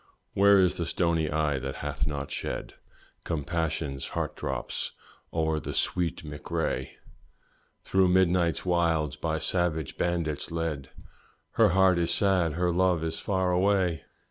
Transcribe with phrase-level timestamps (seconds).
[0.33, 2.73] Where is the stony eye that hath not shed
[3.23, 4.93] Compassion's heart drops
[5.31, 6.97] o'er the sweet Mc Rea?
[7.83, 10.89] Through midnight's wilds by savage bandits led,
[11.51, 14.05] "Her heart is sad her love is far away!"